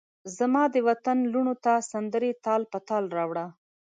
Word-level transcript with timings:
زمادوطن 0.37 1.17
لوڼوته 1.31 1.73
سندرې 1.91 2.31
تال 2.45 2.61
په 2.71 2.79
تال 2.87 3.03
راوړه 3.17 3.45